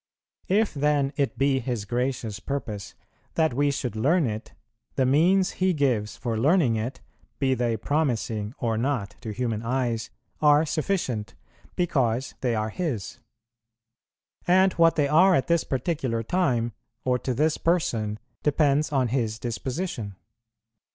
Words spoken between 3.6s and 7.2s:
should learn it, the means He gives for learning it,